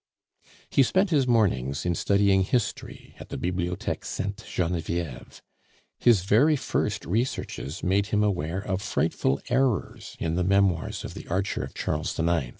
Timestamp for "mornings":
1.27-1.85